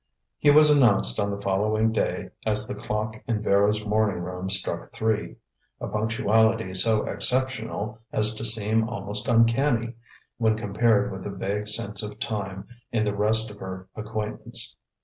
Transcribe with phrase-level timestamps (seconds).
[0.39, 4.91] He was announced on the following day as the clock in Vera's morning room struck
[4.91, 5.35] three,
[5.79, 9.93] a punctuality so exceptional as to seem almost uncanny,
[10.39, 14.75] when compared with the vague sense of time in the rest of her acquaintance.